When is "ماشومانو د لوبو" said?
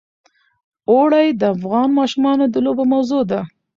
1.99-2.83